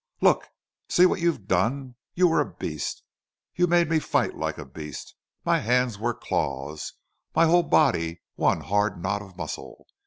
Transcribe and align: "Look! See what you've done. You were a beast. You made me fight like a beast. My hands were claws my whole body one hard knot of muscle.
"Look! 0.19 0.47
See 0.89 1.05
what 1.05 1.19
you've 1.21 1.45
done. 1.45 1.93
You 2.15 2.27
were 2.27 2.39
a 2.41 2.51
beast. 2.53 3.03
You 3.53 3.67
made 3.67 3.87
me 3.87 3.99
fight 3.99 4.35
like 4.35 4.57
a 4.57 4.65
beast. 4.65 5.13
My 5.45 5.59
hands 5.59 5.99
were 5.99 6.15
claws 6.15 6.93
my 7.35 7.45
whole 7.45 7.61
body 7.61 8.23
one 8.33 8.61
hard 8.61 8.99
knot 8.99 9.21
of 9.21 9.37
muscle. 9.37 9.85